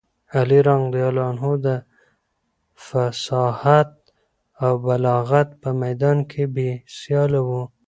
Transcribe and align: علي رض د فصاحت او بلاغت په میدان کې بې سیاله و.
علي 0.37 0.59
رض 0.67 0.91
د 1.65 1.67
فصاحت 2.87 3.91
او 4.63 4.73
بلاغت 4.85 5.49
په 5.61 5.69
میدان 5.81 6.17
کې 6.31 6.43
بې 6.55 6.69
سیاله 6.97 7.39
و. 7.47 7.49